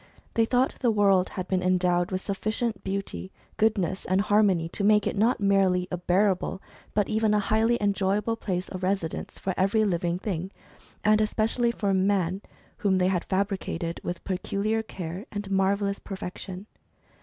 They 0.33 0.45
thought 0.45 0.77
the 0.79 0.89
world 0.89 1.29
had 1.29 1.47
been 1.47 1.61
en 1.61 1.77
dowed 1.77 2.09
with 2.09 2.21
sufficient 2.21 2.83
beauty, 2.83 3.31
goodness, 3.57 4.03
and 4.05 4.19
harmony 4.19 4.67
to 4.69 4.83
make 4.83 5.05
it 5.05 5.15
not 5.15 5.39
merely 5.39 5.87
a 5.91 5.97
bearable, 5.97 6.59
but 6.95 7.07
even 7.07 7.35
a 7.35 7.39
highly 7.39 7.79
enjoy 7.79 8.15
able 8.15 8.35
place 8.35 8.67
of 8.69 8.81
residence 8.81 9.37
for 9.37 9.53
every 9.55 9.85
living 9.85 10.17
thing, 10.17 10.49
and 11.03 11.21
especially 11.21 11.69
for 11.69 11.93
man, 11.93 12.41
whom 12.77 12.97
they 12.97 13.09
had 13.09 13.25
fabricated 13.25 14.01
with 14.03 14.23
peculiar 14.23 14.81
care, 14.81 15.27
and 15.31 15.45
a 15.45 15.53
marvellous 15.53 15.99
perfection. 15.99 16.65